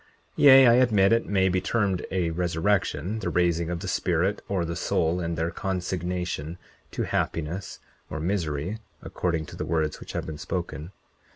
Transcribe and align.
Yea, 0.35 0.65
I 0.65 0.73
admit 0.73 1.13
it 1.13 1.27
may 1.27 1.47
be 1.47 1.61
termed 1.61 2.07
a 2.09 2.31
resurrection, 2.31 3.19
the 3.19 3.29
raising 3.29 3.69
of 3.69 3.81
the 3.81 3.87
spirit 3.87 4.41
or 4.49 4.65
the 4.65 4.75
soul 4.75 5.19
and 5.19 5.37
their 5.37 5.51
consignation 5.51 6.57
to 6.89 7.03
happiness 7.03 7.77
or 8.09 8.19
misery, 8.19 8.79
according 9.03 9.45
to 9.45 9.55
the 9.55 9.63
words 9.63 9.99
which 9.99 10.13
have 10.13 10.25
been 10.25 10.39
spoken. 10.39 10.91